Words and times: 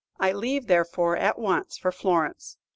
I 0.19 0.31
leave, 0.31 0.65
therefore, 0.65 1.15
at 1.15 1.37
once 1.37 1.77
for 1.77 1.91
Florence. 1.91 2.57